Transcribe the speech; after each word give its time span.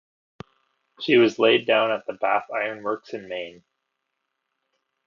She 0.99 1.17
was 1.17 1.37
laid 1.37 1.67
down 1.67 1.91
at 1.91 2.07
the 2.07 2.13
Bath 2.13 2.47
Iron 2.51 2.81
Works 2.81 3.13
in 3.13 3.29
Maine. 3.29 3.63